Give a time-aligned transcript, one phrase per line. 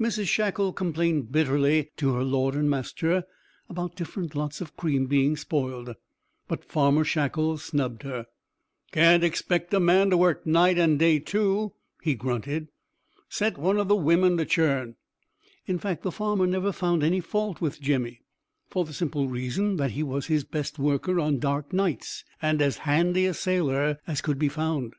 [0.00, 3.24] Mrs Shackle complained bitterly to her lord and master
[3.68, 5.94] about different lots of cream being spoiled,
[6.48, 8.24] but Farmer Shackle snubbed her.
[8.92, 12.68] "Can't expect a man to work night and day too," he grunted.
[13.28, 14.96] "Set one of the women to churn."
[15.66, 18.22] In fact, the farmer never found any fault with Jemmy,
[18.70, 22.78] for the simple reason that he was his best worker on dark nights, and as
[22.78, 24.94] handy a sailor as could be found.